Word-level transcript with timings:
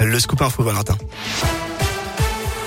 le 0.00 0.20
scoop 0.20 0.40
info 0.42 0.62
Valentin. 0.62 0.96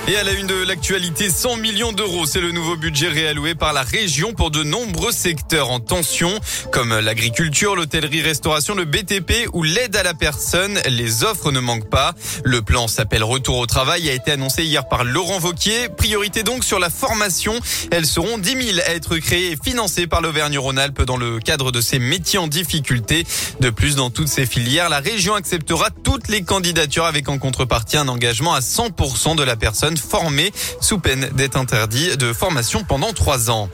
Et 0.08 0.16
à 0.16 0.24
la 0.24 0.32
une 0.32 0.48
de 0.48 0.64
l'actualité, 0.64 1.30
100 1.30 1.58
millions 1.58 1.92
d'euros, 1.92 2.26
c'est 2.26 2.40
le 2.40 2.50
nouveau 2.50 2.74
budget 2.74 3.06
réalloué 3.06 3.54
par 3.54 3.72
la 3.72 3.82
région 3.82 4.32
pour 4.32 4.50
de 4.50 4.64
nombreux 4.64 5.12
secteurs 5.12 5.70
en 5.70 5.78
tension, 5.78 6.40
comme 6.72 6.98
l'agriculture, 6.98 7.76
l'hôtellerie-restauration, 7.76 8.74
le 8.74 8.84
BTP 8.84 9.48
ou 9.52 9.62
l'aide 9.62 9.94
à 9.94 10.02
la 10.02 10.12
personne. 10.12 10.80
Les 10.88 11.22
offres 11.22 11.52
ne 11.52 11.60
manquent 11.60 11.88
pas. 11.88 12.14
Le 12.42 12.62
plan 12.62 12.88
s'appelle 12.88 13.22
Retour 13.22 13.58
au 13.58 13.66
travail, 13.66 14.10
a 14.10 14.12
été 14.12 14.32
annoncé 14.32 14.64
hier 14.64 14.88
par 14.88 15.04
Laurent 15.04 15.38
Vauquier. 15.38 15.88
Priorité 15.88 16.42
donc 16.42 16.64
sur 16.64 16.80
la 16.80 16.90
formation. 16.90 17.54
Elles 17.92 18.06
seront 18.06 18.38
10 18.38 18.72
000 18.74 18.78
à 18.84 18.90
être 18.94 19.16
créées 19.18 19.52
et 19.52 19.56
financées 19.62 20.08
par 20.08 20.20
l'Auvergne-Rhône-Alpes 20.20 21.02
dans 21.02 21.16
le 21.16 21.38
cadre 21.38 21.70
de 21.70 21.80
ces 21.80 22.00
métiers 22.00 22.40
en 22.40 22.48
difficulté. 22.48 23.24
De 23.60 23.70
plus, 23.70 23.94
dans 23.94 24.10
toutes 24.10 24.28
ces 24.28 24.46
filières, 24.46 24.88
la 24.88 24.98
région 24.98 25.36
acceptera 25.36 25.90
toutes 26.02 26.26
les 26.26 26.42
candidatures 26.42 27.04
avec 27.04 27.28
en 27.28 27.38
contrepartie 27.38 27.98
un 27.98 28.08
engagement 28.08 28.52
à 28.52 28.60
100% 28.60 29.36
de 29.36 29.44
la 29.44 29.54
personne 29.54 29.91
formés 29.98 30.52
sous 30.80 30.98
peine 30.98 31.28
d'être 31.34 31.56
interdit 31.56 32.16
de 32.16 32.32
formation 32.32 32.84
pendant 32.84 33.12
trois 33.12 33.50
ans. 33.50 33.68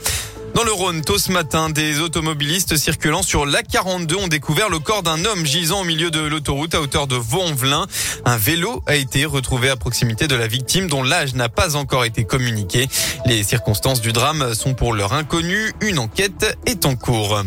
Dans 0.54 0.64
le 0.64 0.72
Rhône, 0.72 1.02
tôt 1.02 1.18
ce 1.18 1.30
matin, 1.30 1.70
des 1.70 2.00
automobilistes 2.00 2.76
circulant 2.76 3.22
sur 3.22 3.46
l'A42 3.46 4.14
ont 4.16 4.28
découvert 4.28 4.68
le 4.68 4.78
corps 4.78 5.02
d'un 5.02 5.24
homme 5.24 5.46
gisant 5.46 5.82
au 5.82 5.84
milieu 5.84 6.10
de 6.10 6.20
l'autoroute 6.20 6.74
à 6.74 6.80
hauteur 6.80 7.06
de 7.06 7.14
Vaux-en-Velin. 7.14 7.86
Un 8.24 8.36
vélo 8.36 8.82
a 8.86 8.96
été 8.96 9.24
retrouvé 9.24 9.70
à 9.70 9.76
proximité 9.76 10.26
de 10.26 10.34
la 10.34 10.48
victime 10.48 10.88
dont 10.88 11.02
l'âge 11.02 11.34
n'a 11.34 11.48
pas 11.48 11.76
encore 11.76 12.04
été 12.04 12.24
communiqué. 12.24 12.88
Les 13.26 13.44
circonstances 13.44 14.00
du 14.00 14.12
drame 14.12 14.54
sont 14.54 14.74
pour 14.74 14.94
l'heure 14.94 15.12
inconnues. 15.12 15.72
Une 15.80 15.98
enquête 15.98 16.58
est 16.66 16.86
en 16.86 16.96
cours. 16.96 17.40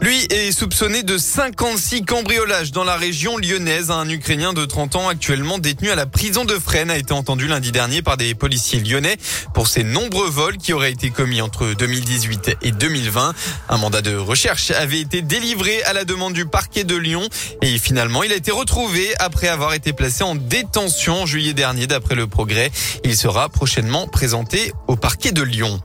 Lui 0.00 0.16
est 0.30 0.52
soupçonné 0.52 1.02
de 1.02 1.18
56 1.18 2.04
cambriolages 2.04 2.70
dans 2.70 2.84
la 2.84 2.96
région 2.96 3.36
lyonnaise. 3.36 3.90
Un 3.90 4.08
Ukrainien 4.08 4.52
de 4.52 4.64
30 4.64 4.94
ans 4.94 5.08
actuellement 5.08 5.58
détenu 5.58 5.90
à 5.90 5.96
la 5.96 6.06
prison 6.06 6.44
de 6.44 6.54
Fresnes 6.54 6.90
a 6.90 6.96
été 6.96 7.12
entendu 7.12 7.48
lundi 7.48 7.72
dernier 7.72 8.00
par 8.00 8.16
des 8.16 8.36
policiers 8.36 8.78
lyonnais 8.78 9.16
pour 9.54 9.66
ses 9.66 9.82
nombreux 9.82 10.30
vols 10.30 10.56
qui 10.56 10.72
auraient 10.72 10.92
été 10.92 11.10
commis 11.10 11.42
entre 11.42 11.74
2018 11.74 12.58
et 12.62 12.70
2020. 12.70 13.34
Un 13.68 13.76
mandat 13.76 14.00
de 14.00 14.14
recherche 14.14 14.70
avait 14.70 15.00
été 15.00 15.20
délivré 15.20 15.82
à 15.82 15.92
la 15.92 16.04
demande 16.04 16.32
du 16.32 16.46
parquet 16.46 16.84
de 16.84 16.96
Lyon 16.96 17.28
et 17.60 17.76
finalement 17.78 18.22
il 18.22 18.32
a 18.32 18.36
été 18.36 18.52
retrouvé 18.52 19.14
après 19.18 19.48
avoir 19.48 19.74
été 19.74 19.92
placé 19.92 20.22
en 20.22 20.36
détention 20.36 21.22
en 21.22 21.26
juillet 21.26 21.54
dernier 21.54 21.88
d'après 21.88 22.14
le 22.14 22.28
progrès. 22.28 22.70
Il 23.02 23.16
sera 23.16 23.48
prochainement 23.48 24.06
présenté 24.06 24.72
au 24.86 24.94
parquet 24.94 25.32
de 25.32 25.42
Lyon. 25.42 25.80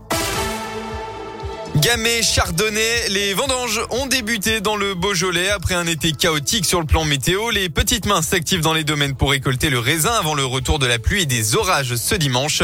Gamay, 1.78 2.22
Chardonnay, 2.22 3.10
les 3.10 3.34
vendanges 3.34 3.82
ont 3.90 4.06
débuté 4.06 4.62
dans 4.62 4.76
le 4.76 4.94
Beaujolais 4.94 5.50
après 5.50 5.74
un 5.74 5.88
été 5.88 6.12
chaotique 6.12 6.66
sur 6.66 6.80
le 6.80 6.86
plan 6.86 7.04
météo. 7.04 7.50
Les 7.50 7.68
petites 7.68 8.06
mains 8.06 8.22
s'activent 8.22 8.62
dans 8.62 8.74
les 8.74 8.84
domaines 8.84 9.16
pour 9.16 9.32
récolter 9.32 9.72
le 9.72 9.80
raisin 9.80 10.12
avant 10.12 10.36
le 10.36 10.46
retour 10.46 10.78
de 10.78 10.86
la 10.86 11.00
pluie 11.00 11.24
et 11.24 11.26
des 11.26 11.56
orages 11.56 11.96
ce 11.96 12.14
dimanche. 12.14 12.62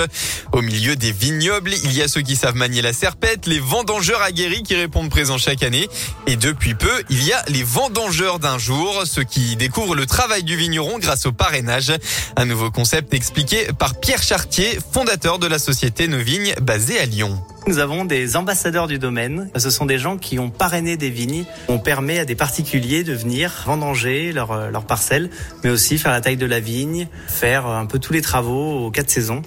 Au 0.52 0.62
milieu 0.62 0.96
des 0.96 1.12
vignobles, 1.12 1.74
il 1.84 1.92
y 1.92 2.04
a 2.04 2.08
ceux 2.08 2.22
qui 2.22 2.36
savent 2.36 2.56
manier 2.56 2.84
la 2.84 2.94
serpette, 2.94 3.48
les 3.48 3.60
vendangeurs 3.60 4.22
aguerris 4.22 4.62
qui 4.62 4.76
répondent 4.76 5.10
présents 5.10 5.40
chaque 5.40 5.64
année. 5.64 5.90
Et 6.28 6.36
depuis 6.36 6.76
peu, 6.76 7.04
il 7.10 7.23
y 7.23 7.34
a 7.34 7.44
les 7.48 7.64
vendangeurs 7.64 8.38
d'un 8.38 8.60
jour, 8.60 9.04
ceux 9.06 9.23
qui 9.23 9.56
découvrent 9.56 9.96
le 9.96 10.06
travail 10.06 10.44
du 10.44 10.56
vigneron 10.56 11.00
grâce 11.00 11.26
au 11.26 11.32
parrainage. 11.32 11.92
Un 12.38 12.46
nouveau 12.46 12.70
concept 12.70 13.16
expliqué 13.16 13.70
par 13.78 14.00
Pierre 14.00 14.22
Chartier, 14.22 14.78
fondateur 14.94 15.40
de 15.40 15.48
la 15.48 15.58
société 15.58 16.08
Novigne 16.08 16.54
basée 16.62 17.00
à 17.00 17.06
Lyon. 17.06 17.42
Nous 17.70 17.78
avons 17.78 18.03
des 18.03 18.36
ambassadeurs 18.36 18.88
du 18.88 18.98
domaine. 18.98 19.52
Ce 19.56 19.70
sont 19.70 19.86
des 19.86 20.00
gens 20.00 20.17
qui 20.17 20.39
ont 20.39 20.50
parrainé 20.50 20.98
des 20.98 21.12
vignes. 21.12 21.45
On 21.67 21.78
permet 21.78 22.17
à 22.17 22.26
des 22.26 22.34
particuliers 22.34 23.03
de 23.03 23.14
venir 23.14 23.61
vendanger 23.67 24.31
leur, 24.34 24.52
euh, 24.53 24.72
leur 24.72 24.86
parcelle, 24.86 25.30
mais 25.64 25.70
aussi 25.70 26.00
faire 26.00 26.11
la 26.11 26.20
taille 26.20 26.36
de 26.36 26.48
la 26.48 26.59
vigne, 26.59 27.08
faire 27.28 27.67
un 27.67 27.86
peu 27.86 28.00
tous 28.00 28.11
les 28.11 28.23
travaux 28.23 28.88
aux 28.88 28.89
quatre 28.89 29.11
saisons. 29.11 29.44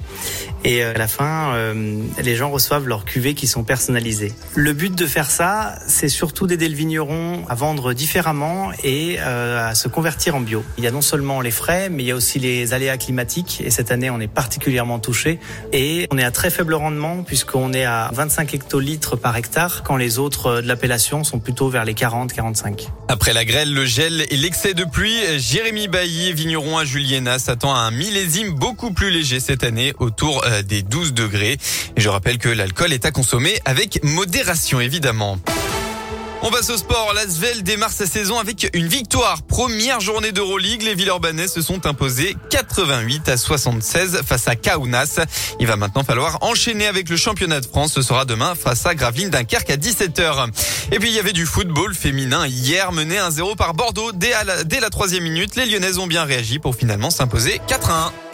Et 0.62 0.84
euh, 0.84 0.94
à 0.94 0.98
la 0.98 1.08
fin, 1.08 1.52
euh, 1.56 2.00
les 2.22 2.36
gens 2.36 2.48
reçoivent 2.48 2.86
leurs 2.86 3.04
cuvées 3.04 3.34
qui 3.34 3.48
sont 3.48 3.64
personnalisées. 3.64 4.32
Le 4.54 4.72
but 4.72 4.94
de 4.94 5.06
faire 5.06 5.28
ça, 5.28 5.74
c'est 5.88 6.08
surtout 6.08 6.46
d'aider 6.46 6.68
le 6.68 6.76
vigneron 6.76 7.44
à 7.48 7.56
vendre 7.56 7.92
différemment 7.92 8.70
et 8.84 9.18
à 9.18 9.74
se 9.74 9.88
convertir 9.88 10.36
en 10.36 10.40
bio. 10.40 10.62
Il 10.78 10.84
y 10.84 10.86
a 10.86 10.92
non 10.92 11.00
seulement 11.00 11.40
les 11.40 11.50
frais, 11.50 11.88
mais 11.88 12.04
il 12.04 12.06
y 12.06 12.12
a 12.12 12.14
aussi 12.14 12.38
les 12.38 12.72
aléas 12.72 12.98
climatiques. 12.98 13.60
Et 13.64 13.70
cette 13.70 13.90
année, 13.90 14.10
on 14.10 14.20
est 14.20 14.32
particulièrement 14.32 15.00
touché. 15.00 15.40
Et 15.72 16.06
on 16.12 16.18
est 16.18 16.24
à 16.24 16.30
très 16.30 16.50
faible 16.50 16.74
rendement 16.74 17.24
puisqu'on 17.24 17.72
est 17.72 17.84
à 17.84 18.11
25 18.12 18.54
hectolitres 18.54 19.16
par 19.16 19.36
hectare 19.36 19.82
quand 19.82 19.96
les 19.96 20.18
autres 20.18 20.46
euh, 20.46 20.62
de 20.62 20.68
l'appellation 20.68 21.24
sont 21.24 21.38
plutôt 21.38 21.68
vers 21.68 21.84
les 21.84 21.94
40-45. 21.94 22.88
Après 23.08 23.32
la 23.32 23.44
grêle, 23.44 23.72
le 23.72 23.84
gel 23.84 24.24
et 24.30 24.36
l'excès 24.36 24.74
de 24.74 24.84
pluie, 24.84 25.18
Jérémy 25.38 25.88
Bailly, 25.88 26.32
vigneron 26.32 26.78
à 26.78 26.84
Juliena, 26.84 27.38
s'attend 27.38 27.74
à 27.74 27.78
un 27.78 27.90
millésime 27.90 28.52
beaucoup 28.52 28.92
plus 28.92 29.10
léger 29.10 29.40
cette 29.40 29.64
année, 29.64 29.92
autour 29.98 30.44
euh, 30.44 30.62
des 30.62 30.82
12 30.82 31.14
degrés. 31.14 31.58
Et 31.96 32.00
je 32.00 32.08
rappelle 32.08 32.38
que 32.38 32.48
l'alcool 32.48 32.92
est 32.92 33.04
à 33.06 33.10
consommer 33.10 33.58
avec 33.64 34.02
modération 34.02 34.80
évidemment. 34.80 35.38
On 36.44 36.50
passe 36.50 36.70
au 36.70 36.76
sport. 36.76 37.12
L'Asvel 37.14 37.62
démarre 37.62 37.92
sa 37.92 38.04
saison 38.04 38.36
avec 38.36 38.68
une 38.74 38.88
victoire. 38.88 39.42
Première 39.42 40.00
journée 40.00 40.32
d'Euroleague. 40.32 40.82
Les 40.82 40.96
Villeurbanais 40.96 41.46
se 41.46 41.62
sont 41.62 41.86
imposés 41.86 42.36
88 42.50 43.28
à 43.28 43.36
76 43.36 44.22
face 44.26 44.48
à 44.48 44.56
Kaunas. 44.56 45.20
Il 45.60 45.68
va 45.68 45.76
maintenant 45.76 46.02
falloir 46.02 46.38
enchaîner 46.42 46.88
avec 46.88 47.08
le 47.08 47.16
championnat 47.16 47.60
de 47.60 47.66
France. 47.66 47.92
Ce 47.92 48.02
sera 48.02 48.24
demain 48.24 48.56
face 48.56 48.84
à 48.86 48.96
Gravelines 48.96 49.30
Dunkerque 49.30 49.70
à 49.70 49.76
17h. 49.76 50.48
Et 50.90 50.98
puis 50.98 51.10
il 51.10 51.14
y 51.14 51.20
avait 51.20 51.32
du 51.32 51.46
football 51.46 51.94
féminin 51.94 52.44
hier 52.48 52.90
mené 52.90 53.18
1-0 53.18 53.54
par 53.54 53.74
Bordeaux 53.74 54.10
dès, 54.10 54.32
la, 54.80 54.90
troisième 54.90 55.22
minute. 55.22 55.54
Les 55.54 55.66
Lyonnaises 55.66 55.98
ont 55.98 56.08
bien 56.08 56.24
réagi 56.24 56.58
pour 56.58 56.74
finalement 56.74 57.10
s'imposer 57.10 57.60
4-1. 57.68 58.31